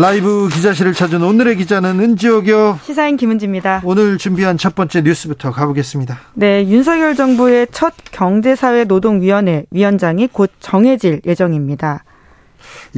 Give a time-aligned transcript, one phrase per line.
[0.00, 2.80] 라이브 기자실을 찾은 오늘의 기자는 은지옥이요.
[2.86, 3.82] 시사인 김은지입니다.
[3.84, 6.18] 오늘 준비한 첫 번째 뉴스부터 가보겠습니다.
[6.32, 12.04] 네, 윤석열 정부의 첫 경제사회노동위원회 위원장이 곧 정해질 예정입니다.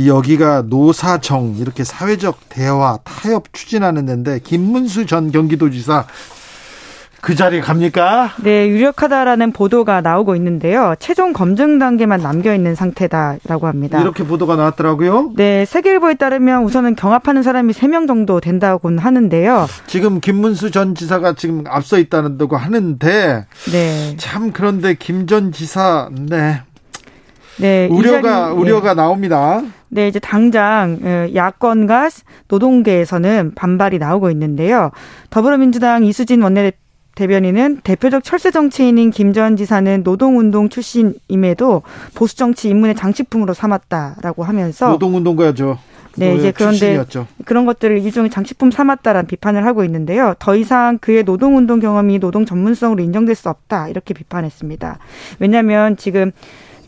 [0.07, 6.07] 여기가 노사정 이렇게 사회적 대화 타협 추진하는 데인데 김문수 전 경기도지사
[7.23, 8.33] 그 자리에 갑니까?
[8.43, 10.95] 네, 유력하다라는 보도가 나오고 있는데요.
[10.99, 14.01] 최종 검증 단계만 남겨 있는 상태다라고 합니다.
[14.01, 15.31] 이렇게 보도가 나왔더라고요.
[15.37, 19.69] 네, 세계일보에 따르면 우선은 경합하는 사람이 3명 정도 된다고는 하는데요.
[19.87, 24.17] 지금 김문수 전 지사가 지금 앞서 있다는다고 하는데 네.
[24.17, 26.61] 참 그런데 김 전 지사 네.
[27.59, 29.03] 네, 우려가 자리, 우려가 네.
[29.03, 29.63] 나옵니다.
[29.89, 32.09] 네, 이제 당장 어, 야권과
[32.49, 34.91] 노동계에서는 반발이 나오고 있는데요.
[35.31, 36.82] 더불어민주당 이수진 원내대표
[37.15, 41.83] 대변인은 대표적 철새 정치인인 김 전 지사는 노동운동 출신임에도
[42.15, 45.79] 보수 정치 입문의 장식품으로 삼았다라고 하면서 노동운동가죠.
[46.17, 47.27] 네, 이제 그런데 출신이었죠.
[47.47, 50.35] 그런 것들을 일종의 장식품 삼았다라는 비판을 하고 있는데요.
[50.39, 54.99] 더 이상 그의 노동운동 경험이 노동 전문성으로 인정될 수 없다 이렇게 비판했습니다.
[55.39, 56.33] 왜냐하면 지금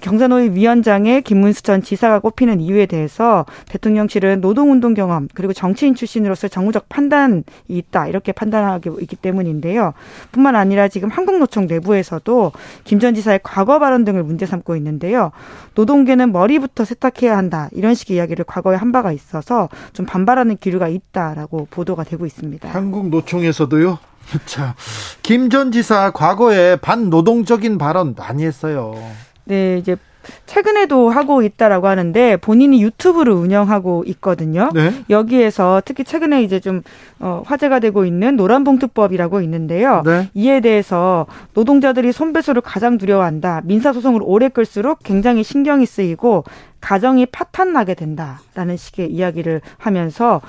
[0.04, 6.90] 경사노위 위원장의 김문수 전 지사가 꼽히는 이유에 대해서 대통령실은 노동운동 경험 그리고 정치인 출신으로서 정무적
[6.90, 9.94] 판단이 있다 이렇게 판단하고 있기 때문인데요.
[10.30, 12.52] 뿐만 아니라 지금 한국노총 내부에서도
[12.84, 15.30] 김 전 지사의 과거 발언 등을 문제 삼고 있는데요.
[15.74, 21.66] 노동계는 머리부터 세탁해야 한다 이런 식의 이야기를 과거에 한 바가 있어서 좀 반발하는 기류가 있다라고
[21.70, 22.68] 보도가 되고 있습니다.
[22.68, 23.98] 한국노총에서도요?
[24.46, 24.74] 자,
[25.22, 28.94] 김 전 지사 과거에 반노동적인 발언 많이 했어요.
[29.44, 29.96] 네, 이제
[30.46, 34.70] 최근에도 하고 있다라고 하는데 본인이 유튜브를 운영하고 있거든요.
[34.74, 34.92] 네.
[35.10, 36.82] 여기에서 특히 최근에 이제 좀
[37.20, 40.02] 어, 화제가 되고 있는 노란봉투법이라고 있는데요.
[40.04, 40.28] 네.
[40.34, 43.62] 이에 대해서 노동자들이 손배소를 가장 두려워한다.
[43.64, 46.44] 민사소송을 오래 끌수록 굉장히 신경이 쓰이고
[46.80, 50.40] 가정이 파탄 나게 된다라는 식의 이야기를 하면서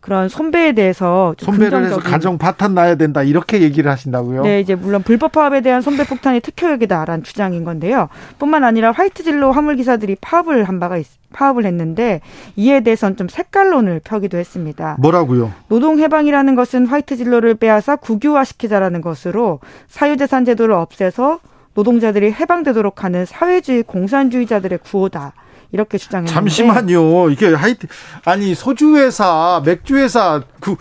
[0.00, 4.42] 그런 손배에 대해서 손배를 해서 가정 파탄 나야 된다 이렇게 얘기를 하신다고요?
[4.42, 8.08] 네, 이제 물론 불법 파업에 대한 손배 폭탄이 특효약이다라는 주장인 건데요.
[8.38, 12.22] 뿐만 아니라 화이트 진로 화물 기사들이 파업을 한 바가 있, 파업을 했는데
[12.56, 14.96] 이에 대해서는 좀 색깔론을 펴기도 했습니다.
[14.98, 15.52] 뭐라고요?
[15.68, 21.40] 노동 해방이라는 것은 화이트 진로를 빼앗아 국유화시키자라는 것으로 사유재산 제도를 없애서
[21.74, 25.34] 노동자들이 해방되도록 하는 사회주의 공산주의자들의 구호다.
[25.72, 27.30] 이렇게 주장했는데 잠시만요.
[27.30, 27.86] 이게 하이트
[28.24, 30.76] 아니 소주 회사, 맥주 회사 구,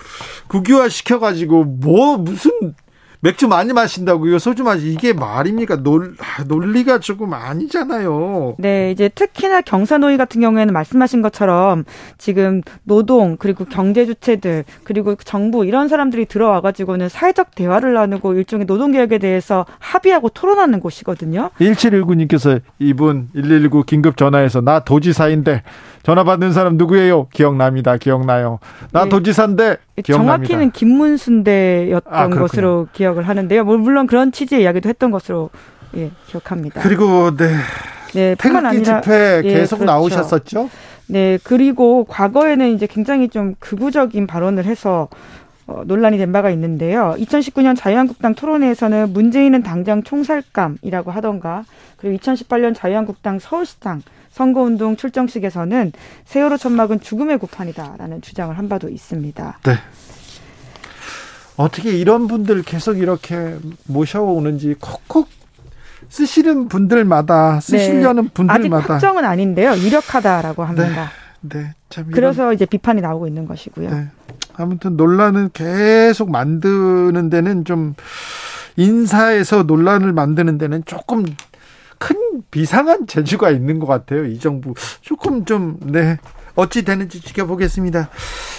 [0.47, 2.51] 국유화 시켜 가지고 뭐 무슨
[3.21, 4.39] 맥주 많이 마신다고요?
[4.39, 5.83] 소주 마시 이게 말입니까?
[5.83, 6.15] 논,
[6.47, 8.55] 논리가 조금 아니잖아요.
[8.59, 11.83] 네, 이제 특히나 경사노위 같은 경우에는 말씀하신 것처럼
[12.17, 18.65] 지금 노동 그리고 경제 주체들 그리고 정부 이런 사람들이 들어와 가지고는 사회적 대화를 나누고 일종의
[18.65, 21.49] 노동 개혁에 대해서 합의하고 토론하는 곳이거든요.
[21.59, 25.63] 1719님께서 이분 119 긴급 전화해서 나 도지사인데
[26.03, 27.27] 전화 받는 사람 누구예요?
[27.27, 27.97] 기억납니다.
[27.97, 28.59] 기억나요.
[28.91, 29.09] 나 네.
[29.09, 30.47] 도지사인데 기억납니다.
[30.47, 33.63] 정확히는 김문순대였던 아, 것으로 기억을 하는데요.
[33.63, 35.49] 뭐 물론 그런 취지의 이야기도 했던 것으로
[35.95, 36.81] 예, 기억합니다.
[36.81, 37.55] 그리고 네.
[38.13, 39.91] 네, 태극기 아니라, 집회 예, 계속 그렇죠.
[39.91, 40.69] 나오셨었죠?
[41.07, 45.09] 네, 그리고 과거에는 이제 굉장히 좀 극우적인 발언을 해서
[45.67, 47.15] 어, 논란이 된 바가 있는데요.
[47.19, 51.63] 2019년 자유한국당 토론회에서는 문재인은 당장 총살감이라고 하던가,
[51.97, 54.01] 그리고 2018년 자유한국당 서울시장
[54.31, 55.91] 선거운동 출정식에서는
[56.25, 59.59] 세월호 천막은 죽음의 구판이다라는 주장을 한 바도 있습니다.
[59.63, 59.73] 네.
[61.57, 63.57] 어떻게 이런 분들 계속 이렇게
[63.87, 65.27] 모셔오는지 콕콕
[66.07, 68.29] 쓰시는 분들마다 쓰시려는 네.
[68.33, 69.75] 분들마다 아직 확정은 아닌데요.
[69.77, 71.11] 유력하다라고 합니다.
[71.41, 71.59] 네.
[71.59, 71.73] 네.
[71.89, 72.13] 참 이런...
[72.13, 73.89] 그래서 이제 비판이 나오고 있는 것이고요.
[73.89, 74.07] 네.
[74.53, 77.95] 아무튼 논란은 계속 만드는 데는 좀
[78.75, 81.25] 인사에서 논란을 만드는 데는 조금
[81.99, 82.15] 큰
[82.49, 84.25] 비상한 재주가 있는 것 같아요.
[84.25, 86.17] 이 정부 조금 좀 네.
[86.55, 88.09] 어찌 되는지 지켜보겠습니다.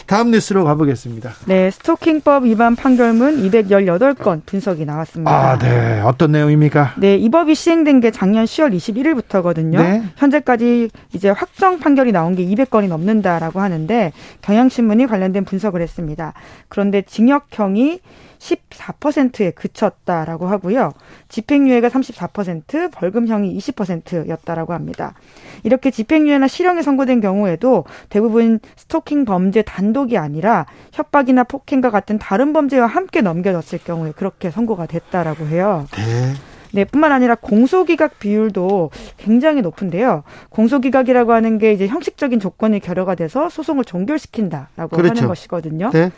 [0.06, 1.32] 다음 뉴스로 가보겠습니다.
[1.46, 5.31] 네, 스토킹법 위반 판결문 218건 분석이 나왔습니다.
[5.31, 6.00] 아, 네.
[6.00, 6.94] 어떤 내용입니까?
[6.98, 9.78] 네, 이 법이 시행된 게 작년 10월 21일부터거든요.
[9.78, 10.02] 네.
[10.16, 16.32] 현재까지 이제 확정 판결이 나온 게 200건이 넘는다라고 하는데 경향신문이 관련된 분석을 했습니다.
[16.69, 18.00] 그런데 징역형이
[18.40, 20.92] 14%에 그쳤다라고 하고요.
[21.28, 25.14] 집행유예가 34%, 벌금형이 20%였다라고 합니다.
[25.62, 32.87] 이렇게 집행유예나 실형이 선고된 경우에도 대부분 스토킹 범죄 단독이 아니라 협박이나 폭행과 같은 다른 범죄와
[32.87, 35.87] 함께 넘겨졌을 경우에 그렇게 선고가 됐다라고 해요.
[35.92, 36.34] 네.
[36.72, 40.22] 네, 뿐만 아니라 공소기각 비율도 굉장히 높은데요.
[40.50, 45.16] 공소기각이라고 하는 게 이제 형식적인 조건이 결여가 돼서 소송을 종결시킨다라고 그렇죠.
[45.16, 45.90] 하는 것이거든요.
[45.92, 46.12] 네.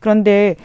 [0.00, 0.56] 그런데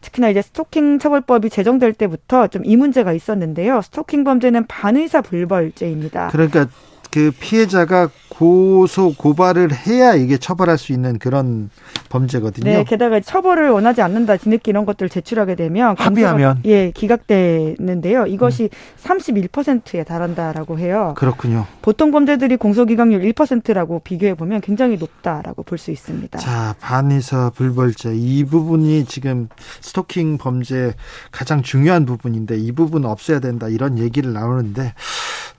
[0.00, 3.80] 특히나 이제 스토킹 처벌법이 제정될 때부터 좀 이 문제가 있었는데요.
[3.82, 6.28] 스토킹 범죄는 반의사 불벌죄입니다.
[6.28, 6.66] 그러니까
[7.10, 8.08] 그 피해자가
[8.40, 11.68] 고소 고발을 해야 이게 처벌할 수 있는 그런
[12.08, 12.64] 범죄거든요.
[12.64, 18.24] 네, 게다가 처벌을 원하지 않는다 뒤늦게 이런 것들을 제출하게 되면 합의하면 예 기각되는데요.
[18.26, 18.68] 이것이 음.
[19.02, 21.12] 31%에 달한다라고 해요.
[21.18, 21.66] 그렇군요.
[21.82, 26.38] 보통 범죄들이 공소기각률 1%라고 비교해 보면 굉장히 높다라고 볼 수 있습니다.
[26.38, 29.48] 자 반의사 불벌죄 이 부분이 지금
[29.80, 30.94] 스토킹 범죄
[31.30, 34.94] 가장 중요한 부분인데 이 부분 없애야 된다 이런 얘기를 나오는데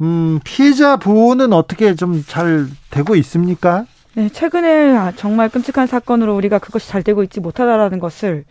[0.02, 3.86] 음, 피해자 보호는 어떻게 좀 잘 되고 있습니까?
[4.14, 8.44] 네, 최근에 정말 끔찍한 사건으로 우리가 그것이 잘 되고 있지 못하다라는 것을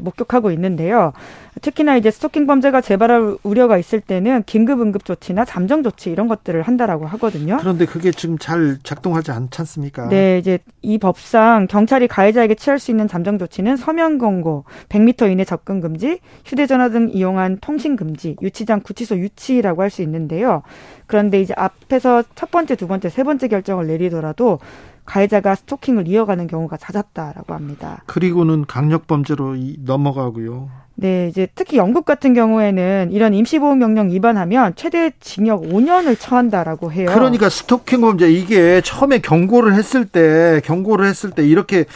[0.00, 1.12] 목격하고 있는데요.
[1.60, 6.62] 특히나 이제 스토킹 범죄가 재발할 우려가 있을 때는 긴급 응급 조치나 잠정 조치 이런 것들을
[6.62, 7.56] 한다라고 하거든요.
[7.58, 10.08] 그런데 그게 지금 잘 작동하지 않지 않습니까?
[10.08, 15.44] 네, 이제 이 법상 경찰이 가해자에게 취할 수 있는 잠정 조치는 서면 경고, 100m 이내
[15.44, 20.62] 접근 금지, 휴대전화 등 이용한 통신 금지, 유치장 구치소 유치라고 할 수 있는데요.
[21.06, 24.60] 그런데 이제 앞에서 첫 번째, 두 번째, 세 번째 결정을 내리더라도
[25.08, 28.02] 가해자가 스토킹을 이어가는 경우가 잦았다라고 합니다.
[28.06, 30.68] 그리고는 강력범죄로 넘어가고요.
[30.96, 37.10] 네, 이제 특히 영국 같은 경우에는 이런 임시보호 명령 위반하면 최대 징역 5년을 처한다라고 해요.
[37.14, 41.86] 그러니까 스토킹 범죄 이게 처음에 경고를 했을 때 경고를 했을 때 이렇게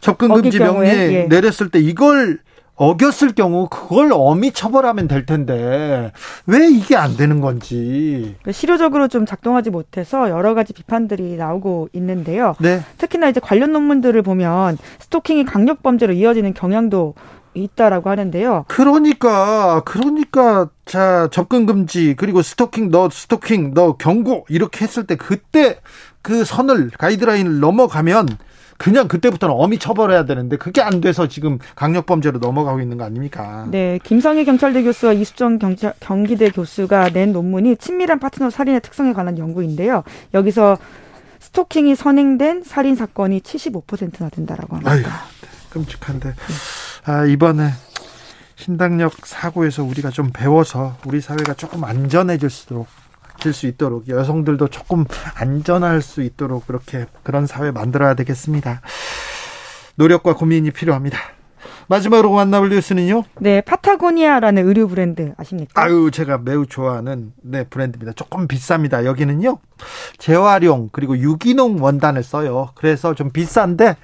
[0.00, 1.26] 접근 금지 명령 예.
[1.28, 2.40] 내렸을 때 이걸
[2.78, 6.12] 어겼을 경우 그걸 엄히 처벌하면 될 텐데
[6.46, 12.54] 왜 이게 안 되는 건지 그러니까 실효적으로 좀 작동하지 못해서 여러 가지 비판들이 나오고 있는데요.
[12.60, 12.80] 네.
[12.96, 17.14] 특히나 이제 관련 논문들을 보면 스토킹이 강력 범죄로 이어지는 경향도
[17.54, 18.64] 있다라고 하는데요.
[18.68, 25.80] 그러니까 그러니까 자 접근 금지 그리고 스토킹 너 스토킹 너 경고 이렇게 했을 때 그때
[26.22, 28.28] 그 선을 가이드라인을 넘어가면
[28.78, 33.66] 그냥 그때부터는 엄히 처벌해야 되는데 그게 안 돼서 지금 강력 범죄로 넘어가고 있는 거 아닙니까?
[33.70, 39.36] 네, 김성희 경찰대 교수와 이수정 경찰, 경기대 교수가 낸 논문이 친밀한 파트너 살인의 특성에 관한
[39.36, 40.04] 연구인데요.
[40.32, 40.78] 여기서
[41.40, 44.90] 스토킹이 선행된 살인 사건이 75%나 된다라고 합니다.
[44.90, 45.02] 아유,
[45.70, 46.34] 끔찍한데.
[47.04, 47.70] 아, 이번에
[48.54, 52.86] 신당역 사고에서 우리가 좀 배워서 우리 사회가 조금 안전해질 수록
[53.38, 55.04] 질 수 있도록 여성들도 조금
[55.36, 58.80] 안전할 수 있도록 그렇게 그런 사회 만들어야 되겠습니다.
[59.96, 61.18] 노력과 고민이 필요합니다.
[61.88, 63.24] 마지막으로 만나볼 뉴스는요?
[63.40, 65.80] 네, 파타고니아라는 의류 브랜드 아십니까?
[65.82, 68.12] 아유, 제가 매우 좋아하는 네 브랜드입니다.
[68.12, 69.04] 조금 비쌉니다.
[69.06, 69.58] 여기는요,
[70.18, 72.70] 재활용 그리고 유기농 원단을 써요.
[72.74, 73.96] 그래서 좀 비싼데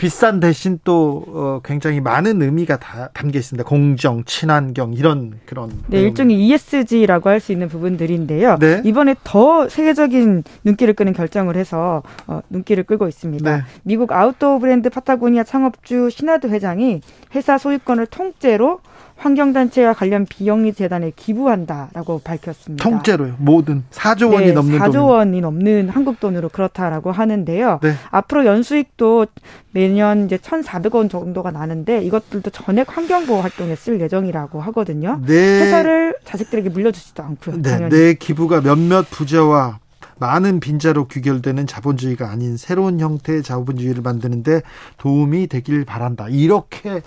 [0.00, 3.68] 비싼 대신 또 어, 굉장히 많은 의미가 다 담겨 있습니다.
[3.68, 8.56] 공정, 친환경 이런 그런 네, 일종의 ESG라고 할 수 있는 부분들인데요.
[8.58, 8.80] 네.
[8.84, 13.56] 이번에 더 세계적인 눈길을 끄는 결정을 해서 어, 눈길을 끌고 있습니다.
[13.56, 13.62] 네.
[13.82, 17.02] 미국 아웃도어 브랜드 파타고니아 창업주 쉬나드 회장이
[17.34, 18.80] 회사 소유권을 통째로
[19.20, 22.82] 환경단체와 관련 비영리 재단에 기부한다라고 밝혔습니다.
[22.82, 23.34] 통째로요.
[23.38, 25.02] 모든 4조 원이 네, 넘는 4조 돈.
[25.10, 27.80] 원이 넘는 한국 돈으로 그렇다라고 하는데요.
[27.82, 27.94] 네.
[28.10, 29.26] 앞으로 연수익도
[29.72, 35.20] 매년 이제 1,400원 정도가 나는데 이것들도 전액 환경보호 활동에 쓸 예정이라고 하거든요.
[35.26, 35.34] 네.
[35.34, 37.56] 회사를 자식들에게 물려주지도 않고요.
[37.60, 37.70] 네.
[37.70, 37.94] 당연히.
[37.94, 39.80] 내 기부가 몇몇 부자와
[40.18, 44.62] 많은 빈자로 귀결되는 자본주의가 아닌 새로운 형태의 자본주의를 만드는데
[44.96, 46.28] 도움이 되길 바란다.
[46.28, 47.02] 이렇게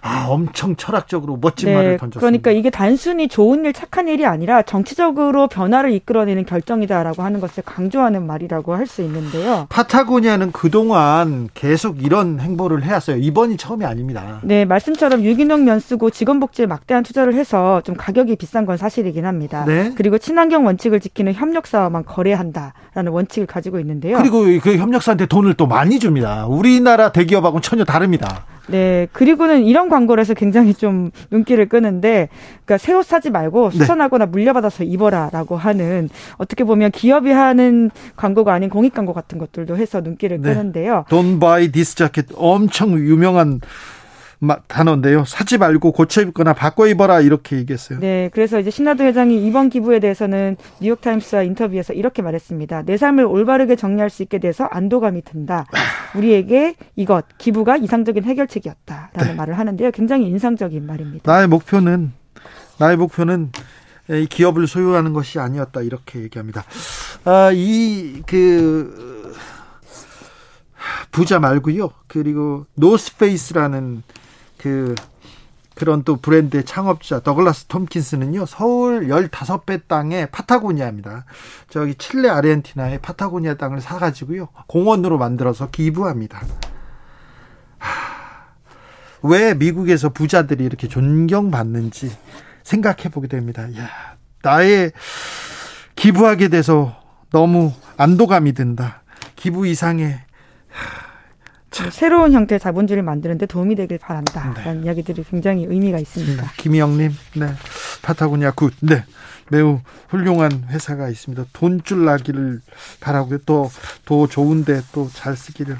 [0.00, 2.20] 아, 엄청 철학적으로 멋진 네, 말을 던졌습니다.
[2.20, 8.26] 그러니까 이게 단순히 좋은 일, 착한 일이 아니라 정치적으로 변화를 이끌어내는 결정이다라고 하는 것을 강조하는
[8.26, 9.66] 말이라고 할 수 있는데요.
[9.68, 13.16] 파타고니아는 그동안 계속 이런 행보를 해왔어요.
[13.16, 14.38] 이번이 처음이 아닙니다.
[14.44, 19.64] 네, 말씀처럼 유기농 면 쓰고 직원복지에 막대한 투자를 해서 좀 가격이 비싼 건 사실이긴 합니다.
[19.66, 19.92] 네?
[19.96, 24.18] 그리고 친환경 원칙을 지키는 협력사와만 거래한다라는 원칙을 가지고 있는데요.
[24.18, 26.46] 그리고 그 협력사한테 돈을 또 많이 줍니다.
[26.46, 28.44] 우리나라 대기업하고는 전혀 다릅니다.
[28.68, 29.06] 네.
[29.12, 32.28] 그리고는 이런 광고를 해서 굉장히 좀 눈길을 끄는데,
[32.64, 33.78] 그러니까 새 옷 사지 말고 네.
[33.78, 34.30] 수선하거나 네.
[34.30, 36.08] 물려받아서 입어라라고 하는
[36.38, 40.48] 어떻게 보면 기업이 하는 광고가 아닌 공익 광고 같은 것들도 해서 눈길을 네.
[40.54, 41.04] 끄는데요.
[41.08, 42.32] Don't buy this jacket.
[42.36, 43.60] 엄청 유명한
[44.68, 45.24] 단어인데요.
[45.24, 47.98] 사지 말고 고쳐 입거나 바꿔 입어라 이렇게 얘기했어요.
[48.00, 52.82] 네, 그래서 이제 신나도 회장이 이번 기부에 대해서는 뉴욕 타임스와 인터뷰에서 이렇게 말했습니다.
[52.82, 55.66] 내 삶을 올바르게 정리할 수 있게 돼서 안도감이 든다.
[56.14, 59.34] 우리에게 이것 기부가 이상적인 해결책이었다라는 네.
[59.34, 59.90] 말을 하는데요.
[59.92, 61.32] 굉장히 인상적인 말입니다.
[61.32, 62.12] 나의 목표는
[62.78, 63.52] 나의 목표는
[64.28, 66.64] 기업을 소유하는 것이 아니었다 이렇게 얘기합니다.
[67.24, 69.34] 아, 이그
[71.10, 71.90] 부자 말고요.
[72.06, 74.02] 그리고 노스페이스라는
[74.66, 74.96] 그
[75.76, 78.46] 그런 또 브랜드의 창업자 더글라스 톰킨스는요.
[78.46, 81.24] 서울 15배 땅에 파타고니아입니다.
[81.68, 84.48] 저기 칠레 아르헨티나의 파타고니아 땅을 사 가지고요.
[84.66, 86.42] 공원으로 만들어서 기부합니다.
[89.22, 92.10] 왜 미국에서 부자들이 이렇게 존경받는지
[92.64, 93.68] 생각해 보게 됩니다.
[93.76, 94.90] 야, 나의
[95.94, 99.02] 기부하게 돼서 너무 안도감이 든다.
[99.36, 100.18] 기부 이상의
[101.90, 104.86] 새로운 형태의 자본주의를 만드는 데 도움이 되길 바란다라는 네.
[104.86, 106.42] 이야기들이 굉장히 의미가 있습니다.
[106.42, 106.48] 네.
[106.56, 107.46] 김영님, 네,
[108.02, 109.04] 파타고니아 good, 네,
[109.50, 111.44] 매우 훌륭한 회사가 있습니다.
[111.52, 112.60] 돈쭐 나기를
[113.00, 113.38] 바라고요.
[113.46, 113.70] 또
[114.04, 115.76] 더 좋은데 또 잘 쓰기를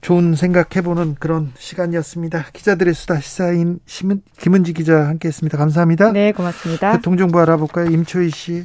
[0.00, 2.46] 좋은 생각해보는 그런 시간이었습니다.
[2.52, 3.80] 기자들의 수다 시사인
[4.38, 5.58] 김은지 기자 함께했습니다.
[5.58, 6.12] 감사합니다.
[6.12, 6.92] 네, 고맙습니다.
[6.92, 8.64] 교통정보 알아볼까요, 임초희 씨.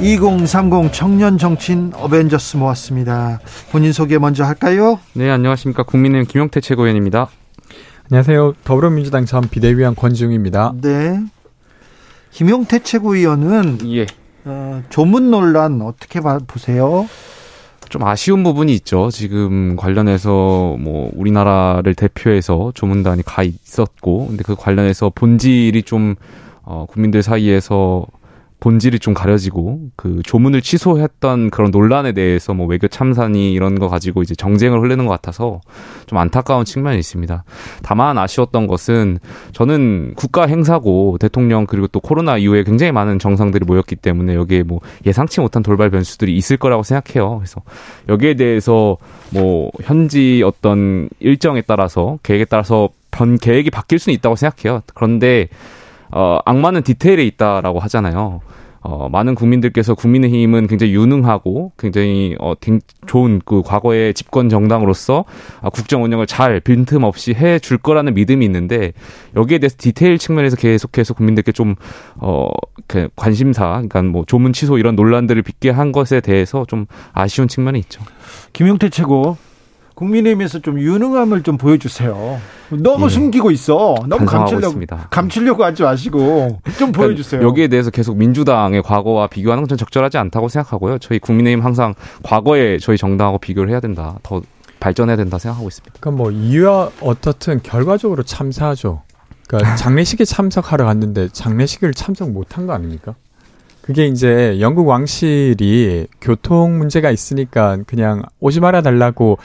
[0.00, 3.40] 2030 청년 정치인 어벤져스 모았습니다.
[3.72, 5.00] 본인 소개 먼저 할까요?
[5.14, 5.82] 네, 안녕하십니까.
[5.82, 7.28] 국민의힘 김용태 최고위원입니다.
[8.08, 8.54] 안녕하세요.
[8.62, 10.74] 더불어민주당 전 비대위원 권지웅입니다.
[10.80, 11.20] 네.
[12.30, 14.06] 김용태 최고위원은 예.
[14.44, 17.08] 어, 조문 논란 어떻게 보세요?
[17.88, 19.10] 좀 아쉬운 부분이 있죠.
[19.10, 26.14] 지금 관련해서 뭐 우리나라를 대표해서 조문단이 가 있었고, 근데 그 관련해서 본질이 좀
[26.62, 28.06] 어, 국민들 사이에서
[28.60, 34.22] 본질이 좀 가려지고 그 조문을 취소했던 그런 논란에 대해서 뭐 외교 참사니 이런 거 가지고
[34.22, 35.60] 이제 정쟁을 흘리는 것 같아서
[36.06, 37.44] 좀 안타까운 측면이 있습니다.
[37.82, 39.18] 다만 아쉬웠던 것은
[39.52, 44.80] 저는 국가 행사고 대통령 그리고 또 코로나 이후에 굉장히 많은 정상들이 모였기 때문에 여기에 뭐
[45.06, 47.38] 예상치 못한 돌발 변수들이 있을 거라고 생각해요.
[47.38, 47.62] 그래서
[48.08, 48.96] 여기에 대해서
[49.30, 54.82] 뭐 현지 어떤 일정에 따라서 계획에 따라서 변 계획이 바뀔 수는 있다고 생각해요.
[54.94, 55.48] 그런데
[56.10, 58.40] 어, 악마는 디테일에 있다라고 하잖아요.
[58.80, 62.54] 어, 많은 국민들께서 국민의힘은 굉장히 유능하고 굉장히 어,
[63.06, 65.24] 좋은 그 과거의 집권 정당으로서
[65.60, 68.92] 아, 국정 운영을 잘 빈틈없이 해 줄 거라는 믿음이 있는데
[69.34, 71.74] 여기에 대해서 디테일 측면에서 계속해서 국민들께 좀
[72.16, 72.48] 어,
[72.86, 77.80] 그 관심사, 그러니까 뭐 조문 취소 이런 논란들을 빚게 한 것에 대해서 좀 아쉬운 측면이
[77.80, 78.00] 있죠.
[78.52, 79.36] 김용태 최고
[79.98, 82.40] 국민의힘에서 좀 유능함을 좀 보여주세요.
[82.70, 83.08] 너무 예.
[83.08, 83.96] 숨기고 있어.
[84.06, 85.08] 너무 감추려고 있습니다.
[85.10, 87.42] 감추려고 하지 마시고 좀 그러니까 보여주세요.
[87.42, 90.98] 여기에 대해서 계속 민주당의 과거와 비교하는 건전 적절하지 않다고 생각하고요.
[90.98, 94.18] 저희 국민의힘 항상 과거에 저희 정당하고 비교를 해야 된다.
[94.22, 94.40] 더
[94.78, 95.96] 발전해야 된다 생각하고 있습니다.
[95.98, 99.02] 그러니까 뭐 이유와 어떻든 결과적으로 참사하죠.
[99.48, 103.16] 그러니까 장례식에 참석하러 갔는데 장례식을 참석 못한 거 아닙니까?
[103.82, 109.38] 그게 이제 영국 왕실이 교통 문제가 있으니까 그냥 오지 말아 달라고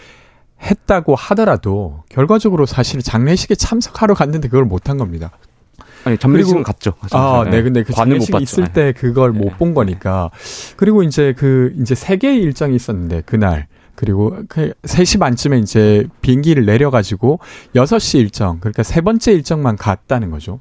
[0.64, 5.32] 했다고 하더라도 결과적으로 사실 장례식에 참석하러 갔는데 그걸 못한 겁니다.
[6.06, 6.94] 아니 장례식은 갔죠.
[7.12, 9.40] 아, 네, 근데 그 장례식 있을 때 그걸 네.
[9.40, 10.32] 못본 거니까.
[10.76, 16.66] 그리고 이제 그 이제 세 개의 일정이 있었는데 그날 그리고 그 3시 반쯤에 이제 비행기를
[16.66, 17.40] 내려가지고
[17.76, 20.60] 6시 일정, 그러니까 세 번째 일정만 갔다는 거죠.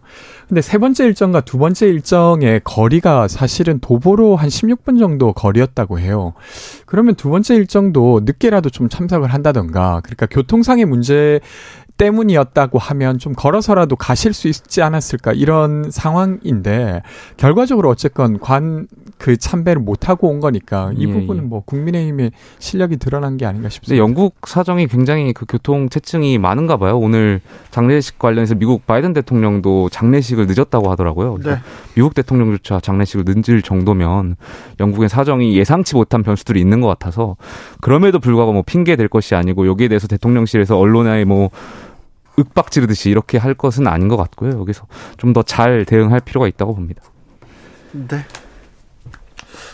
[0.49, 6.35] 근데 세 번째 일정과 두 번째 일정의 거리가 사실은 도보로 한 16분 정도 거리였다고 해요.
[6.85, 11.41] 그러면 두 번째 일정도 늦게라도 좀 참석을 한다던가, 그러니까 교통상의 문제
[11.97, 17.03] 때문이었다고 하면 좀 걸어서라도 가실 수 있지 않았을까 이런 상황인데
[17.37, 18.87] 결과적으로 어쨌건 관
[19.23, 21.47] 그 참배를 못 하고 온 거니까 이 예, 부분은 예.
[21.47, 24.03] 뭐 국민의힘의 실력이 드러난 게 아닌가 싶습니다.
[24.03, 26.99] 영국 사정이 굉장히 그 교통 체증이 많은가 봐요.
[26.99, 31.39] 오늘 장례식 관련해서 미국 바이든 대통령도 장례식을 늦었다고 하더라고요.
[31.45, 31.59] 네.
[31.95, 34.35] 미국 대통령조차 장례식을 늦을 정도면
[34.81, 37.37] 영국의 사정이 예상치 못한 변수들이 있는 것 같아서
[37.81, 41.51] 그럼에도 불구하고 뭐 핑계 될 것이 아니고 여기에 대해서 대통령실에서 언론에 뭐
[42.39, 44.59] 윽박 지르듯이 이렇게 할 것은 아닌 것 같고요.
[44.61, 44.87] 여기서
[45.19, 47.03] 좀 더 잘 대응할 필요가 있다고 봅니다.
[47.93, 48.25] 네.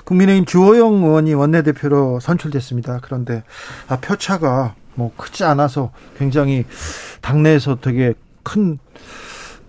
[0.05, 3.01] 국민의힘 주호영 의원이 원내대표로 선출됐습니다.
[3.03, 3.43] 그런데
[3.89, 6.65] 아, 표차가 뭐 크지 않아서 굉장히
[7.21, 8.79] 당내에서 되게 큰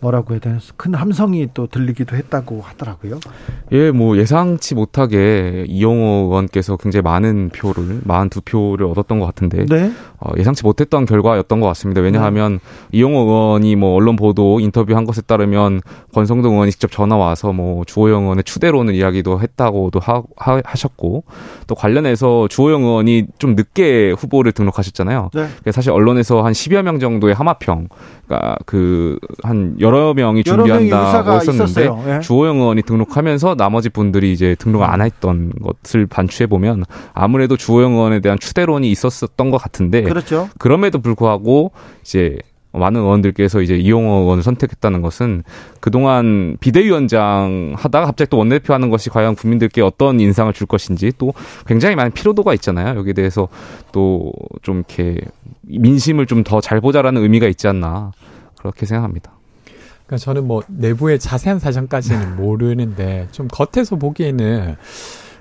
[0.01, 3.19] 뭐라고 해야 되나 큰 함성이 또 들리기도 했다고 하더라고요.
[3.71, 9.91] 예, 뭐 예상치 못하게 이용호 의원께서 굉장히 많은 표를 42표를 얻었던 것 같은데 네?
[10.19, 12.01] 어, 예상치 못했던 결과였던 것 같습니다.
[12.01, 12.97] 왜냐하면 네.
[12.97, 15.81] 이용호 의원이 뭐 언론 보도 인터뷰한 것에 따르면
[16.13, 21.23] 권성동 의원이 직접 전화 와서 뭐 주호영 의원의 추대로는 이야기도 했다고도 하, 하, 하셨고
[21.67, 25.29] 또 관련해서 주호영 의원이 좀 늦게 후보를 등록하셨잖아요.
[25.33, 25.71] 네.
[25.71, 27.87] 사실 언론에서 한 10여 명 정도의 하마평,
[28.25, 32.19] 그러니까 그한 여러 명이 준비한다고 했었는데 예.
[32.21, 38.19] 주호영 의원이 등록하면서 나머지 분들이 이제 등록을 안 했던 것을 반추해 보면 아무래도 주호영 의원에
[38.19, 40.49] 대한 추대론이 있었었던 것 같은데 그렇죠.
[40.57, 41.71] 그럼에도 불구하고
[42.03, 42.37] 이제
[42.71, 45.41] 많은 의원들께서 이제 이용호 의원을 선택했다는 것은
[45.79, 51.33] 그동안 비대위원장 하다가 갑자기 또 원내대표 하는 것이 과연 국민들께 어떤 인상을 줄 것인지 또
[51.65, 52.95] 굉장히 많은 피로도가 있잖아요.
[52.99, 53.47] 여기에 대해서
[53.91, 54.31] 또
[54.61, 55.17] 좀 이렇게
[55.63, 58.11] 민심을 좀 더 잘 보자라는 의미가 있지 않나
[58.59, 59.31] 그렇게 생각합니다.
[60.09, 64.75] 그러니까 저는 뭐 내부의 자세한 사정까지는 모르는데 좀 겉에서 보기에는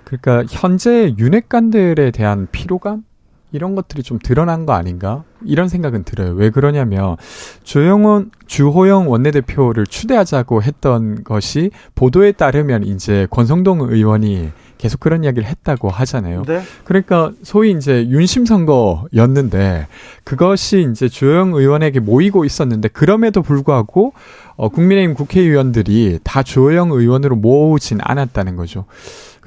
[0.04, 3.04] 그러니까 현재 윤핵관들에 대한 피로감
[3.50, 5.24] 이런 것들이 좀 드러난 거 아닌가?
[5.42, 6.34] 이런 생각은 들어요.
[6.34, 7.16] 왜 그러냐면
[7.62, 15.90] 조영원 주호영 원내대표를 추대하자고 했던 것이 보도에 따르면 이제 권성동 의원이 계속 그런 이야기를 했다고
[15.90, 16.44] 하잖아요.
[16.46, 16.62] 네.
[16.84, 19.86] 그러니까 소위 이제 윤심 선거였는데
[20.24, 24.12] 그것이 이제 조영 의원에게 모이고 있었는데 그럼에도 불구하고
[24.56, 28.86] 어 국민의힘 국회의원들이 다 조영 의원으로 모으진 않았다는 거죠.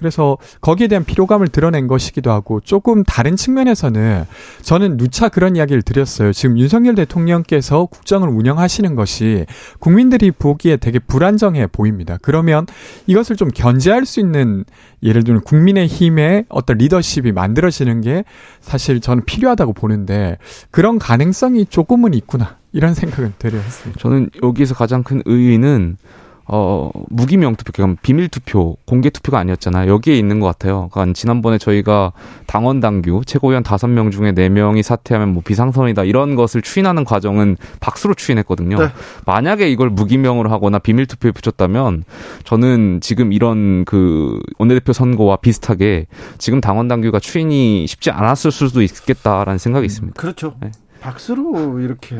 [0.01, 4.25] 그래서 거기에 대한 피로감을 드러낸 것이기도 하고 조금 다른 측면에서는
[4.63, 6.33] 저는 누차 그런 이야기를 드렸어요.
[6.33, 9.45] 지금 윤석열 대통령께서 국정을 운영하시는 것이
[9.79, 12.17] 국민들이 보기에 되게 불안정해 보입니다.
[12.19, 12.65] 그러면
[13.05, 14.65] 이것을 좀 견제할 수 있는
[15.03, 18.23] 예를 들면 국민의 힘의 어떤 리더십이 만들어지는 게
[18.59, 20.39] 사실 저는 필요하다고 보는데
[20.71, 22.57] 그런 가능성이 조금은 있구나.
[22.73, 23.99] 이런 생각은 되려 했습니다.
[23.99, 25.97] 저는 여기서 가장 큰 의의는
[26.45, 29.91] 어, 무기명 투표, 그러니까 비밀 투표, 공개 투표가 아니었잖아요.
[29.91, 30.89] 여기에 있는 것 같아요.
[30.91, 32.11] 그러니까 지난번에 저희가
[32.47, 37.57] 당원 당규 최고위원 다섯 명 중에 네 명이 사퇴하면 뭐 비상선이다 이런 것을 추인하는 과정은
[37.79, 38.77] 박수로 추인했거든요.
[38.77, 38.89] 네.
[39.25, 42.03] 만약에 이걸 무기명으로 하거나 비밀 투표에 붙였다면
[42.43, 46.07] 저는 지금 이런 그 원내대표 선거와 비슷하게
[46.37, 50.19] 지금 당원 당규가 추인이 쉽지 않았을 수도 있겠다라는 생각이 있습니다.
[50.19, 50.55] 그렇죠.
[50.61, 50.71] 네.
[51.01, 52.17] 박수로 이렇게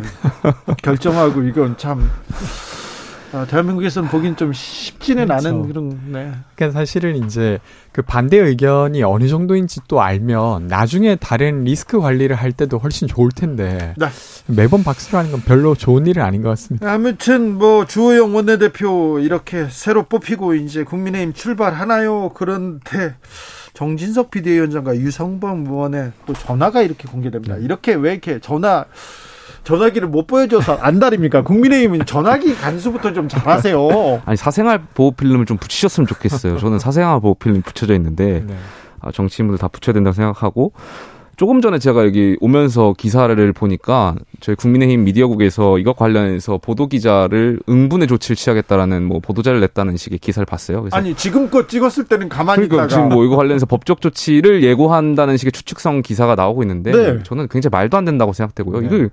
[0.82, 2.10] 결정하고 이건 참
[3.34, 5.48] 어, 대한민국에서는 보긴 좀 쉽지는 그렇죠.
[5.48, 5.90] 않은 그런.
[6.12, 6.32] 네.
[6.56, 7.60] 그러니까 사실은 이제
[7.92, 13.30] 그 반대 의견이 어느 정도인지 또 알면 나중에 다른 리스크 관리를 할 때도 훨씬 좋을
[13.32, 14.08] 텐데 네.
[14.48, 16.92] 매번 박수를 하는 건 별로 좋은 일은 아닌 것 같습니다.
[16.92, 22.32] 아무튼 뭐 주호영 원내대표 이렇게 새로 뽑히고 이제 국민의힘 출발하나요?
[22.34, 23.16] 그런데.
[23.74, 27.56] 정진석 비대위원장과 유성범 의원의 또 전화가 이렇게 공개됩니다.
[27.56, 27.64] 네.
[27.64, 28.86] 이렇게 왜 이렇게 전화
[29.64, 31.44] 전화기를 못 보여줘서 안달입니까?
[31.44, 34.22] 국민의힘은 전화기 간수부터 좀 잘하세요.
[34.26, 36.58] 아니 사생활 보호 필름을 좀 붙이셨으면 좋겠어요.
[36.58, 38.56] 저는 사생활 보호 필름 붙여져 있는데 네.
[39.00, 40.74] 아, 정치인분들 다 붙여야 된다고 생각하고
[41.38, 48.08] 조금 전에 제가 여기 오면서 기사를 보니까 저희 국민의힘 미디어국에서 이것 관련해서 보도 기자를 응분의
[48.08, 50.88] 조치를 취하겠다라는 뭐 보도자를 냈다는 식의 기사를 봤어요.
[50.92, 55.52] 아니 지금껏 찍었을 때는 가만히 그러니까 있다가 지금 뭐 이거 관련해서 법적 조치를 예고한다는 식의
[55.52, 57.24] 추측성 기사가 나오고 있는데 네.
[57.24, 58.82] 저는 굉장히 말도 안 된다고 생각되고요.
[58.82, 58.88] 네.
[58.88, 59.10] 이걸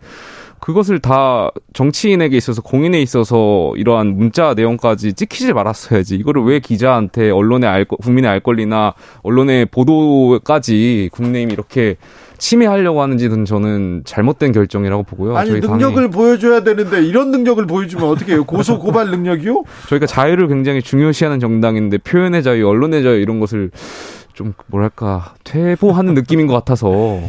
[0.61, 6.17] 그것을 다 정치인에게 있어서 공인에 있어서 이러한 문자 내용까지 찍히지 말았어야지.
[6.17, 11.97] 이거를 왜 기자한테 언론에 알 국민의 알 권리나 언론의 보도까지 국민의힘이 이렇게
[12.39, 15.37] 침해하려고 하는지는 저는 잘못된 결정이라고 보고요.
[15.37, 16.11] 아니 능력을 당이...
[16.11, 18.45] 보여줘야 되는데 이런 능력을 보여주면 어떻게 해요?
[18.45, 19.65] 고소 고발 능력이요?
[19.89, 23.71] 저희가 자유를 굉장히 중요시하는 정당인데 표현의 자유, 언론의 자유 이런 것을
[24.35, 27.21] 좀 뭐랄까 퇴보하는 느낌인 것 같아서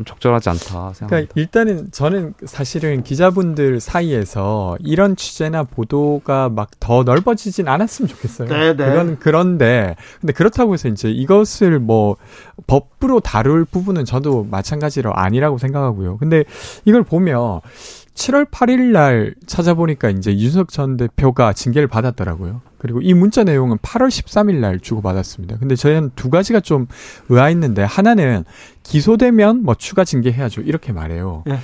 [0.00, 1.06] 좀 적절하지 않다 생각합니다.
[1.06, 8.48] 그러니까 일단은 저는 사실은 기자분들 사이에서 이런 취재나 보도가 막 더 넓어지진 않았으면 좋겠어요.
[8.48, 8.74] 네네.
[8.74, 12.16] 그건 그런데 근데 그렇다고 해서 이제 이것을 뭐
[12.66, 16.16] 법으로 다룰 부분은 저도 마찬가지로 아니라고 생각하고요.
[16.16, 16.44] 근데
[16.84, 17.60] 이걸 보면
[18.14, 22.62] 7월 8일 날 찾아보니까 이제 유석 전 대표가 징계를 받았더라고요.
[22.80, 25.58] 그리고 이 문자 내용은 8월 13일 날 주고받았습니다.
[25.58, 26.86] 근데 저희는 두 가지가 좀
[27.28, 28.44] 의아했는데 하나는
[28.84, 30.62] 기소되면 뭐 추가 징계해야죠.
[30.62, 31.44] 이렇게 말해요.
[31.46, 31.58] 네.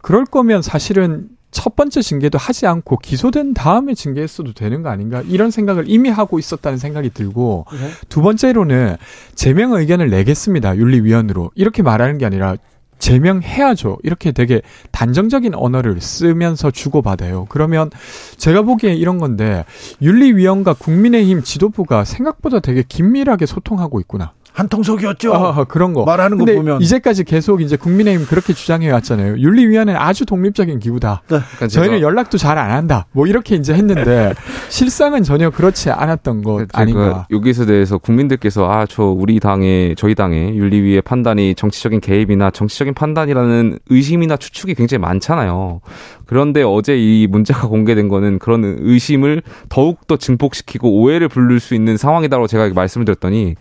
[0.00, 5.50] 그럴 거면 사실은 첫 번째 징계도 하지 않고 기소된 다음에 징계했어도 되는 거 아닌가 이런
[5.50, 7.90] 생각을 이미 하고 있었다는 생각이 들고 네.
[8.08, 8.96] 두 번째로는
[9.34, 12.56] 제명 의견을 내겠습니다 윤리위원으로 이렇게 말하는 게 아니라
[13.02, 13.98] 제명해야죠.
[14.04, 14.62] 이렇게 되게
[14.92, 17.46] 단정적인 언어를 쓰면서 주고받아요.
[17.48, 17.90] 그러면
[18.36, 19.64] 제가 보기에 이런 건데
[20.00, 24.32] 윤리위원과 국민의힘 지도부가 생각보다 되게 긴밀하게 소통하고 있구나.
[24.52, 25.34] 한통속이었죠.
[25.34, 29.38] 아, 그런 거 말하는 거 보면 이제까지 계속 이제 국민의힘 그렇게 주장해 왔잖아요.
[29.38, 31.22] 윤리위원회는 아주 독립적인 기구다.
[31.28, 31.38] 네.
[31.40, 33.06] 그러니까 저희는 연락도 잘 안 한다.
[33.12, 34.34] 뭐 이렇게 이제 했는데
[34.68, 37.26] 실상은 전혀 그렇지 않았던 것 아닌가.
[37.30, 43.78] 여기서 대해서 국민들께서 아 저 우리 당의 저희 당의 윤리위의 판단이 정치적인 개입이나 정치적인 판단이라는
[43.88, 45.80] 의심이나 추측이 굉장히 많잖아요.
[46.26, 51.96] 그런데 어제 이 문자가 공개된 거는 그런 의심을 더욱 더 증폭시키고 오해를 부를 수 있는
[51.96, 53.54] 상황이다라고 제가 말씀을 드렸더니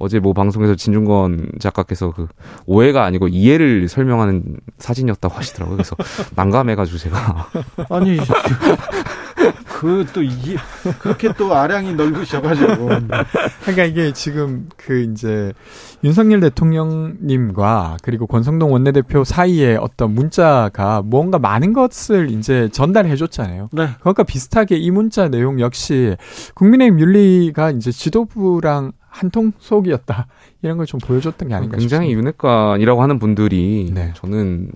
[0.00, 2.26] 어제 뭐 방송에서 진중권 작가께서 그
[2.66, 5.76] 오해가 아니고 이해를 설명하는 사진이었다고 하시더라고요.
[5.76, 5.94] 그래서
[6.34, 7.48] 난감해가지고 제가
[7.90, 8.18] 아니
[9.80, 10.56] 그또 이게
[11.00, 12.86] 그렇게 또 아량이 넓으셔가지고
[13.62, 15.52] 그러니까 이게 지금 그 이제
[16.02, 23.70] 윤석열 대통령님과 그리고 권성동 원내대표 사이에 어떤 문자가 뭔가 많은 것을 이제 전달해 줬잖아요.
[23.72, 23.88] 네.
[24.00, 26.16] 그러니까 비슷하게 이 문자 내용 역시
[26.54, 30.26] 국민의힘 윤리가 이제 지도부랑 한통 속이었다
[30.62, 32.18] 이런 걸 좀 보여줬던 게 아닌가 굉장히 싶습니다.
[32.18, 34.12] 윤핵관이라고 하는 분들이 네.
[34.14, 34.70] 저는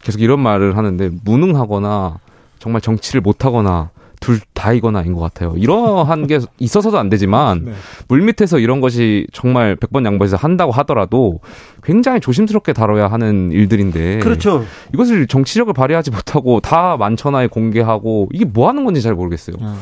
[0.00, 2.18] 계속 이런 말을 하는데 무능하거나
[2.58, 5.54] 정말 정치를 못하거나 둘 다이거나인 것 같아요.
[5.56, 7.72] 이러한 게 있어서도 안 되지만 네.
[8.08, 11.40] 물밑에서 이런 것이 정말 100번 양보해서 한다고 하더라도
[11.82, 14.64] 굉장히 조심스럽게 다뤄야 하는 일들인데 그렇죠.
[14.94, 19.56] 이것을 정치력을 발휘하지 못하고 다 만천하에 공개하고 이게 뭐 하는 건지 잘 모르겠어요.
[19.60, 19.74] 음.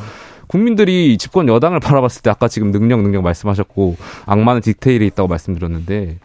[0.47, 6.19] 국민들이 집권 여당을 바라봤을 때 아까 지금 능력 능력 말씀하셨고 악마는 디테일에 있다고 말씀드렸는데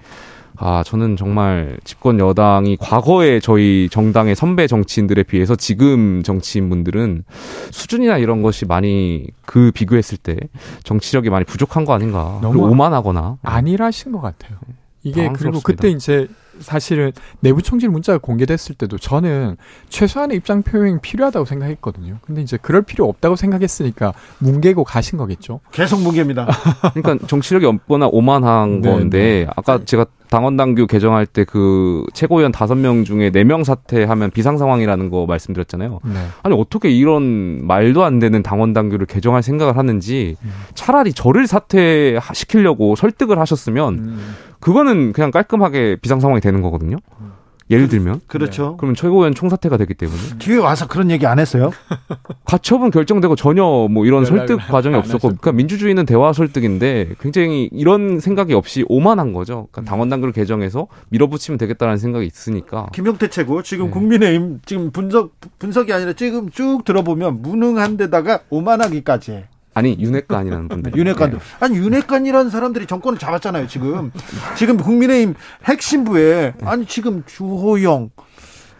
[0.61, 7.23] 아, 저는 정말 집권 여당이 과거에 저희 정당의 선배 정치인들에 비해서 지금 정치인분들은
[7.71, 10.35] 수준이나 이런 것이 많이 그 비교했을 때
[10.83, 12.39] 정치력이 많이 부족한 거 아닌가.
[12.41, 13.37] 너무 오만하거나.
[13.41, 14.57] 안일하신 것 같아요.
[15.03, 16.27] 이게 그리고 그때 이제
[16.59, 19.55] 사실은 내부 총질 문자가 공개됐을 때도 저는
[19.87, 22.17] 최소한의 입장 표명이 필요하다고 생각했거든요.
[22.21, 25.61] 근데 이제 그럴 필요 없다고 생각했으니까 뭉개고 가신 거겠죠.
[25.71, 26.47] 계속 뭉개입니다.
[26.93, 29.47] 그러니까 정치력이 없거나 오만한 네, 건데 네.
[29.55, 34.57] 아까 제가 당원 당규 개정할 때 그 최고위원 다섯 명 중에 네 명 사퇴하면 비상
[34.57, 35.99] 상황이라는 거 말씀드렸잖아요.
[36.03, 36.13] 네.
[36.43, 40.49] 아니 어떻게 이런 말도 안 되는 당원 당규를 개정할 생각을 하는지 음.
[40.75, 44.35] 차라리 저를 사퇴시키려고 설득을 하셨으면 음.
[44.59, 46.97] 그거는 그냥 깔끔하게 비상 상황이 되는 거거든요.
[47.69, 47.73] 음.
[47.73, 48.71] 예를 들면 그렇죠.
[48.71, 48.75] 네.
[48.77, 51.71] 그러면 최고위원 총사퇴가 되기 때문에 뒤에 와서 그런 얘기 안 했어요?
[52.45, 58.53] 가처분 결정되고 전혀 뭐 이런 설득 과정이 없었고 그러니까 민주주의는 대화 설득인데 굉장히 이런 생각이
[58.53, 59.67] 없이 오만한 거죠.
[59.71, 62.87] 그러니까 당원 당규를 개정해서 밀어붙이면 되겠다는 생각이 있으니까.
[62.93, 63.91] 김용태 최고 지금 네.
[63.91, 69.47] 국민의힘 지금 분석 분석이 아니라 지금 쭉 들어보면 무능한 데다가 오만하기까지 해.
[69.79, 70.91] 아니 윤핵관이라는 분들.
[70.95, 71.31] 윤핵관.
[71.31, 71.37] 네.
[71.61, 73.67] 아니 윤핵관이라는 사람들이 정권을 잡았잖아요.
[73.67, 74.11] 지금
[74.57, 78.09] 지금 국민의힘 핵심부에 아니 지금 주호영,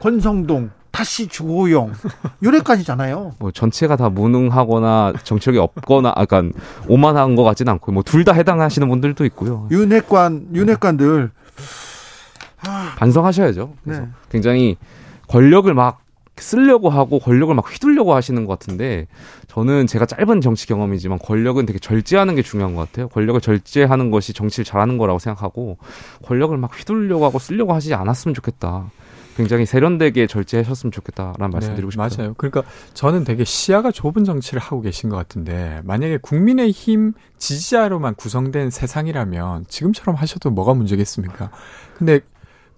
[0.01, 1.93] 권성동, 다시 주호영
[2.43, 3.35] 윤핵관이잖아요.
[3.39, 6.51] 뭐 전체가 다 무능하거나 정책이 없거나 약간
[6.89, 9.67] 오만한 것 같지는 않고 뭐 둘 다 해당하시는 분들도 있고요.
[9.71, 11.31] 윤핵관 윤핵관들
[12.97, 13.73] 반성하셔야죠.
[13.85, 14.07] 그래서 네.
[14.29, 14.75] 굉장히
[15.29, 16.01] 권력을 막
[16.35, 19.07] 쓰려고 하고 권력을 막 휘둘려고 하시는 것 같은데
[19.49, 23.09] 저는 제가 짧은 정치 경험이지만 권력은 되게 절제하는 게 중요한 것 같아요.
[23.09, 25.77] 권력을 절제하는 것이 정치를 잘하는 거라고 생각하고
[26.23, 28.91] 권력을 막 휘둘려고 하고 쓰려고 하지 않았으면 좋겠다.
[29.35, 32.09] 굉장히 세련되게 절제하셨으면 좋겠다라는 말씀 드리고 네, 싶어요.
[32.17, 32.33] 맞아요.
[32.37, 39.65] 그러니까 저는 되게 시야가 좁은 정치를 하고 계신 것 같은데 만약에 국민의힘 지지자로만 구성된 세상이라면
[39.67, 41.49] 지금처럼 하셔도 뭐가 문제겠습니까?
[41.97, 42.19] 근데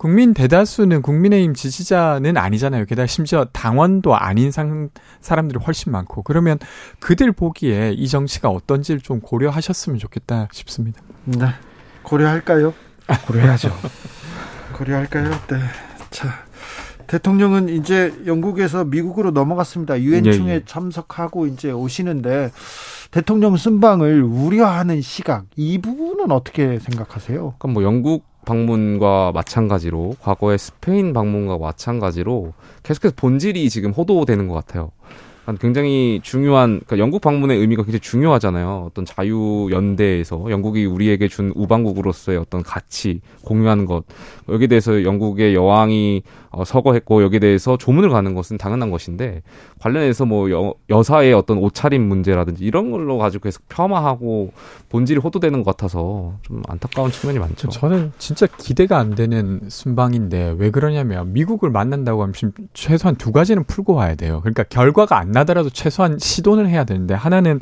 [0.01, 2.85] 국민 대다수는 국민의힘 지지자는 아니잖아요.
[2.85, 6.57] 게다가 심지어 당원도 아닌 상, 사람들이 훨씬 많고 그러면
[6.99, 10.99] 그들 보기에 이 정치가 어떤지를 좀 고려하셨으면 좋겠다 싶습니다.
[11.25, 11.45] 네.
[12.01, 12.73] 고려할까요?
[13.27, 13.69] 고려해야죠.
[14.73, 15.29] 고려할까요?
[15.29, 15.59] 네.
[16.09, 16.45] 자.
[17.05, 20.01] 대통령은 이제 영국에서 미국으로 넘어갔습니다.
[20.01, 20.63] 유엔 총회 예, 예.
[20.65, 22.51] 참석하고 이제 오시는데
[23.11, 27.55] 대통령 순방을 우려하는 시각 이 부분은 어떻게 생각하세요?
[27.59, 34.91] 그럼 뭐 영국 방문과 마찬가지로 과거의 스페인 방문과 마찬가지로 계속해서 본질이 지금 호도되는 것 같아요.
[35.57, 38.85] 굉장히 중요한 그러니까 영국 방문의 의미가 굉장히 중요하잖아요.
[38.91, 44.03] 어떤 자유 연대에서 영국이 우리에게 준 우방국으로서의 어떤 가치 공유하는 것
[44.47, 49.41] 여기에 대해서 영국의 여왕이 어, 서거했고 여기에 대해서 조문을 가는 것은 당연한 것인데
[49.79, 54.51] 관련해서 뭐 여, 여사의 어떤 옷차림 문제라든지 이런 걸로 가지고 계속 폄하하고
[54.89, 57.69] 본질이 호도되는 것 같아서 좀 안타까운 측면이 많죠.
[57.69, 62.33] 저는 진짜 기대가 안 되는 순방인데 왜 그러냐면 미국을 만난다고 하면
[62.73, 64.39] 최소한 두 가지는 풀고 와야 돼요.
[64.41, 67.60] 그러니까 결과가 안 나 더라도 최소한 시도는 해야 되는데 하나는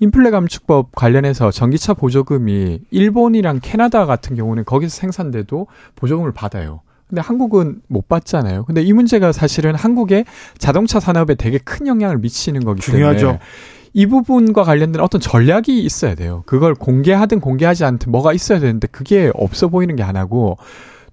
[0.00, 6.80] 인플레 감축법 관련해서 전기차 보조금이 일본이랑 캐나다 같은 경우는 거기서 생산돼도 보조금을 받아요.
[7.08, 8.64] 근데 한국은 못 받잖아요.
[8.64, 10.24] 근데 이 문제가 사실은 한국의
[10.58, 13.38] 자동차 산업에 되게 큰 영향을 미치는 거기 때문에 중요하죠.
[13.92, 16.44] 이 부분과 관련된 어떤 전략이 있어야 돼요.
[16.46, 20.56] 그걸 공개하든 공개하지 않든 뭐가 있어야 되는데 그게 없어 보이는 게 하나고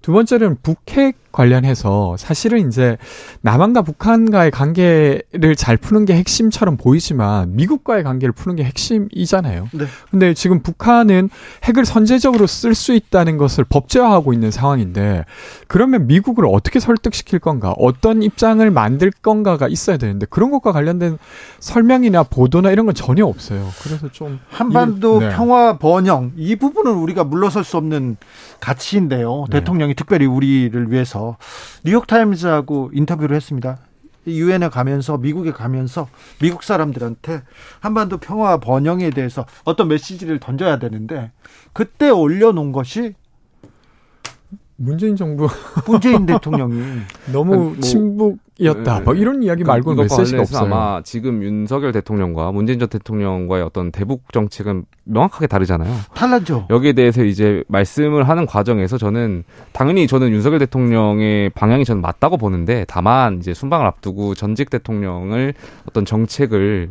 [0.00, 2.98] 두 번째는 북핵 관련해서 사실은 이제
[3.42, 9.68] 남한과 북한과의 관계를 잘 푸는 게 핵심처럼 보이지만 미국과의 관계를 푸는 게 핵심이잖아요.
[9.72, 9.84] 네.
[10.10, 11.30] 근데 지금 북한은
[11.62, 15.24] 핵을 선제적으로 쓸 수 있다는 것을 법제화하고 있는 상황인데
[15.68, 17.72] 그러면 미국을 어떻게 설득시킬 건가?
[17.78, 21.18] 어떤 입장을 만들 건가가 있어야 되는데 그런 것과 관련된
[21.60, 23.68] 설명이나 보도나 이런 건 전혀 없어요.
[23.82, 25.30] 그래서 좀 한반도 이, 네.
[25.30, 28.16] 평화 번영 이 부분은 우리가 물러설 수 없는
[28.58, 29.46] 가치인데요.
[29.50, 29.60] 네.
[29.60, 31.27] 대통령이 특별히 우리를 위해서
[31.84, 33.78] 뉴욕타임즈하고 인터뷰를 했습니다.
[34.26, 36.08] 유엔에 가면서 미국에 가면서
[36.40, 37.42] 미국 사람들한테
[37.80, 41.32] 한반도 평화 번영에 대해서 어떤 메시지를 던져야 되는데
[41.72, 43.14] 그때 올려놓은 것이
[44.80, 45.48] 문재인 정부
[45.86, 46.80] 문재인 대통령이
[47.32, 48.98] 너무 뭐, 친북이었다.
[48.98, 50.66] 네, 뭐 이런 이야기 그 말고 메시지가 없어요.
[50.66, 55.92] 아마 지금 윤석열 대통령과 문재인 전 대통령과의 어떤 대북 정책은 명확하게 다르잖아요.
[56.14, 56.68] 달라죠.
[56.70, 62.84] 여기에 대해서 이제 말씀을 하는 과정에서 저는 당연히 저는 윤석열 대통령의 방향이 저는 맞다고 보는데
[62.86, 65.54] 다만 이제 순방을 앞두고 전직 대통령을
[65.88, 66.90] 어떤 정책을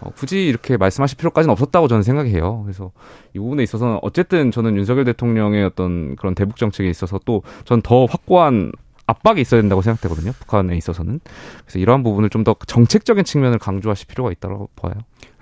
[0.00, 2.62] 어, 굳이 이렇게 말씀하실 필요까지는 없었다고 저는 생각해요.
[2.64, 2.92] 그래서
[3.34, 8.04] 이 부분에 있어서는 어쨌든 저는 윤석열 대통령의 어떤 그런 대북 정책에 있어서 또 전 더
[8.06, 8.72] 확고한
[9.06, 10.32] 압박이 있어야 된다고 생각되거든요.
[10.32, 11.20] 북한에 있어서는.
[11.64, 14.94] 그래서 이러한 부분을 좀 더 정책적인 측면을 강조하실 필요가 있다고 봐요.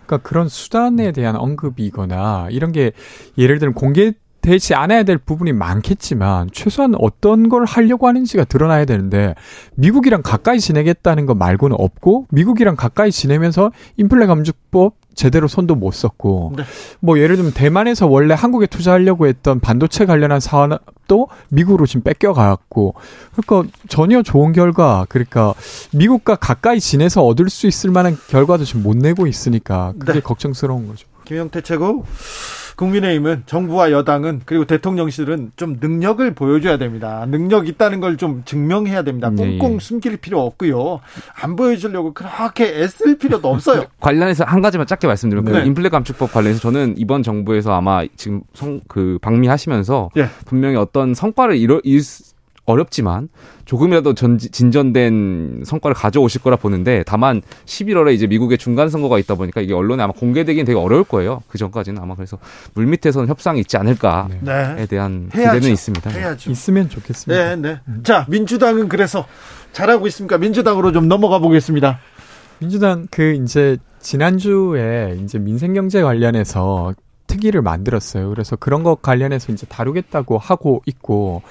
[0.07, 2.93] 그러니까 그런 수단에 대한 언급이거나 이런 게
[3.39, 4.13] 예를 들면 공개
[4.45, 9.35] 되지 않아야 될 부분이 많겠지만 최소한 어떤 걸 하려고 하는지가 드러나야 되는데
[9.75, 16.53] 미국이랑 가까이 지내겠다는 것 말고는 없고 미국이랑 가까이 지내면서 인플레 감축법 제대로 손도 못 썼고
[16.59, 16.65] 네.
[17.01, 22.95] 뭐 예를 들면 대만에서 원래 한국에 투자하려고 했던 반도체 관련한 사업도 미국으로 지금 뺏겨갔고
[23.35, 25.55] 그러니까 전혀 좋은 결과 그러니까
[25.93, 30.21] 미국과 가까이 지내서 얻을 수 있을 만한 결과도 지금 못 내고 있으니까 그게 네.
[30.21, 31.07] 걱정스러운 거죠.
[31.25, 32.05] 김영태 최고
[32.77, 37.27] 국민의힘은 정부와 여당은 그리고 대통령실은 좀 능력을 보여줘야 됩니다.
[37.29, 39.29] 능력 있다는 걸 좀 증명해야 됩니다.
[39.31, 39.79] 네, 꽁꽁 예.
[39.81, 41.01] 숨길 필요 없고요.
[41.43, 43.85] 안 보여주려고 그렇게 애쓸 필요도 없어요.
[44.01, 45.61] 관련해서 한 가지만 짧게 말씀드리면 네.
[45.61, 50.29] 그 인플레 감축법 관련해서 저는 이번 정부에서 아마 지금 성, 그 방미하시면서 네.
[50.47, 51.81] 분명히 어떤 성과를 이뤄
[52.67, 53.29] 어렵지만
[53.65, 59.61] 조금이라도 전, 진전된 성과를 가져오실 거라 보는데 다만 11월에 이제 미국의 중간 선거가 있다 보니까
[59.61, 61.43] 이게 언론에 아마 공개되긴 되게 어려울 거예요.
[61.49, 62.39] 그 전까지는 아마 그래서
[62.75, 64.87] 물 밑에서는 협상이 있지 않을까에 네.
[64.87, 65.55] 대한 해야죠.
[65.55, 66.11] 기대는 있습니다.
[66.11, 66.51] 해야죠.
[66.51, 67.45] 있으면 좋겠습니다.
[67.45, 67.81] 네, 네.
[67.89, 68.01] 음.
[68.03, 69.27] 자, 민주당은 그래서
[69.73, 70.39] 잘하고 있습니까?
[70.39, 71.99] 민주당으로 좀 넘어가 보겠습니다.
[72.59, 76.95] 민주당 그 이제 지난주에 이제 민생 경제 관련해서
[77.27, 78.29] 특위를 만들었어요.
[78.29, 81.43] 그래서 그런 것 관련해서 이제 다루겠다고 하고 있고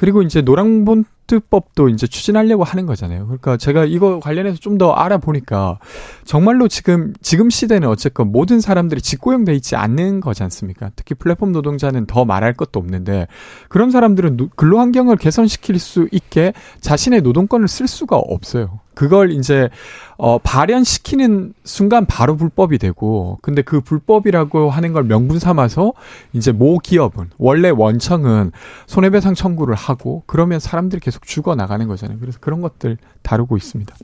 [0.00, 3.26] 그리고 이제 노랑본 트법도 이제 추진하려고 하는 거잖아요.
[3.26, 5.78] 그러니까 제가 이거 관련해서 좀 더 알아보니까
[6.24, 10.90] 정말로 지금 지금 시대는 어쨌건 모든 사람들이 직고용돼 있지 않는 거지 않습니까?
[10.96, 13.26] 특히 플랫폼 노동자는 더 말할 것도 없는데
[13.68, 18.80] 그런 사람들은 근로 환경을 개선시킬 수 있게 자신의 노동권을 쓸 수가 없어요.
[18.94, 19.70] 그걸 이제
[20.18, 25.92] 어 발현시키는 순간 바로 불법이 되고 근데 그 불법이라고 하는 걸 명분 삼아서
[26.34, 28.52] 이제 모 기업은 원래 원청은
[28.86, 32.18] 손해배상 청구를 하고 그러면 사람들이 계속 죽어 나가는 거잖아요.
[32.18, 33.94] 그래서 그런 것들 다루고 있습니다.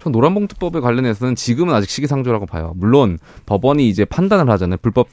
[0.00, 2.72] 전 노란봉투법에 관련해서는 지금은 아직 시기상조라고 봐요.
[2.76, 4.78] 물론 법원이 이제 판단을 하잖아요.
[4.82, 5.08] 불법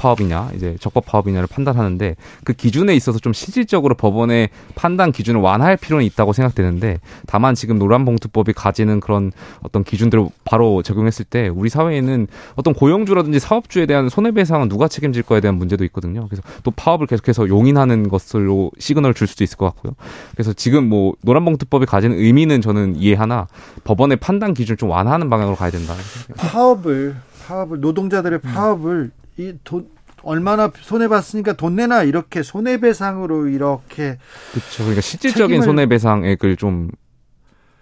[0.00, 6.06] 파업이냐 이제 적법 파업이냐를 판단하는데 그 기준에 있어서 좀 실질적으로 법원의 판단 기준을 완화할 필요는
[6.06, 9.30] 있다고 생각되는데 다만 지금 노란봉투법이 가지는 그런
[9.62, 15.40] 어떤 기준들을 바로 적용했을 때 우리 사회에는 어떤 고용주라든지 사업주에 대한 손해배상은 누가 책임질 거에
[15.40, 16.26] 대한 문제도 있거든요.
[16.28, 19.92] 그래서 또 파업을 계속해서 용인하는 것으로 시그널을 줄 수도 있을 것 같고요.
[20.32, 23.48] 그래서 지금 뭐 노란봉투법이 가지는 의미는 저는 이해하나
[23.84, 25.94] 법원의 판단 기준 좀 완화하는 방향으로 가야 된다.
[26.36, 29.88] 파업을 파업을 노동자들의 파업을 이 돈
[30.22, 34.18] 얼마나 손해 봤으니까 돈 내나 이렇게 손해 배상으로 이렇게
[34.52, 34.78] 그렇죠.
[34.82, 36.90] 그러니까 실질적인 손해 배상액을 좀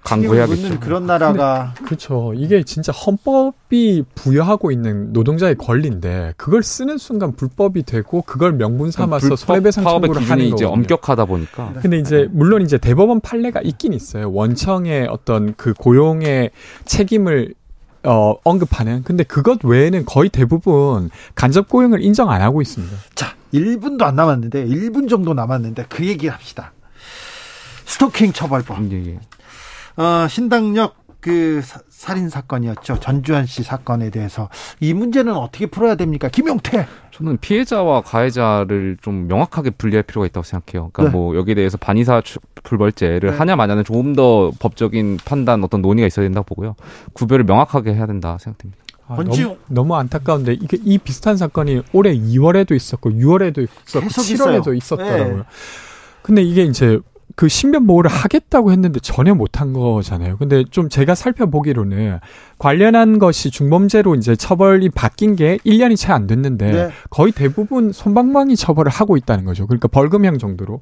[0.05, 0.81] 강구해야겠죠.
[0.81, 2.33] 그런 나라가 그렇죠.
[2.35, 9.37] 이게 진짜 헌법이 부여하고 있는 노동자의 권리인데 그걸 쓰는 순간 불법이 되고 그걸 명분 삼아서
[9.37, 10.69] 손해배상 청구를 하는 이제 거거든요.
[10.73, 11.73] 엄격하다 보니까.
[11.75, 11.81] 네.
[11.81, 14.31] 근데 이제 물론 이제 대법원 판례가 있긴 있어요.
[14.33, 16.53] 원청의 어떤 그 고용의
[16.85, 17.55] 책임을
[18.05, 19.03] 어, 언급하는.
[19.03, 22.97] 근데 그것 외에는 거의 대부분 간접 고용을 인정 안 하고 있습니다.
[23.15, 26.73] 자, 1분도 안 남았는데 1분 정도 남았는데 그 얘기 합시다.
[27.87, 28.93] 스토킹 처벌법.
[28.93, 30.03] 예, 예.
[30.03, 33.01] 어, 신당역 그 살인 사건이었죠.
[33.01, 34.49] 전주현 씨 사건에 대해서
[34.81, 36.29] 이 문제는 어떻게 풀어야 됩니까?
[36.29, 36.87] 김용태.
[37.19, 40.91] 저는 피해자와 가해자를 좀 명확하게 분리할 필요가 있다고 생각해요.
[40.93, 41.11] 그러니까 네.
[41.11, 42.23] 뭐 여기에 대해서 반의사
[42.63, 43.37] 불벌죄를 네.
[43.37, 46.77] 하냐 마냐는 조금 더 법적인 판단 어떤 논의가 있어야 된다고 보고요.
[47.15, 48.81] 구별을 명확하게 해야 된다 생각됩니다.
[49.09, 55.37] 아, 너무, 너무, 안타까운데 이게 이 비슷한 사건이 올해 2월에도 있었고 6월에도 있었고 7월에도 있었더라고요.
[55.39, 55.43] 네.
[56.23, 57.01] 근데 이게 이제
[57.39, 60.39] 그 신변 보호를 하겠다고 했는데 전혀 못한 거잖아요.
[60.39, 62.19] 근데 좀 제가 살펴보기로는
[62.59, 66.91] 관련한 것이 중범죄로 이제 처벌이 바뀐 게 1년이 채 안 됐는데 네.
[67.11, 69.69] 거의 대부분 손방망이 처벌을 하고 있다는 거죠.
[69.69, 70.81] 그러니까 벌금형 정도로.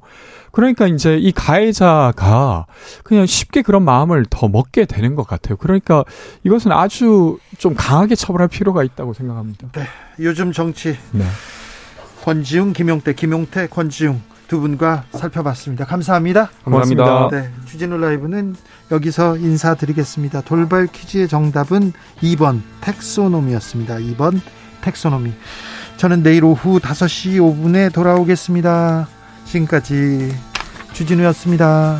[0.51, 2.65] 그러니까 이제 이 가해자가
[3.03, 5.57] 그냥 쉽게 그런 마음을 더 먹게 되는 것 같아요.
[5.57, 6.05] 그러니까
[6.43, 9.67] 이것은 아주 좀 강하게 처벌할 필요가 있다고 생각합니다.
[9.73, 9.83] 네.
[10.19, 10.97] 요즘 정치.
[11.11, 11.23] 네.
[12.23, 15.85] 권지웅, 김용태, 김용태, 권지웅 두 분과 살펴봤습니다.
[15.85, 16.49] 감사합니다.
[16.63, 17.29] 감사합니다.
[17.31, 18.55] 네, 주진우 라이브는
[18.91, 20.41] 여기서 인사드리겠습니다.
[20.41, 23.95] 돌발 퀴즈의 정답은 2번 텍소노미였습니다.
[23.97, 24.39] 2번
[24.81, 25.33] 텍소노미.
[25.97, 29.07] 저는 내일 오후 5시 5분에 돌아오겠습니다.
[29.45, 30.33] 지금까지
[30.93, 31.99] 주진우였습니다.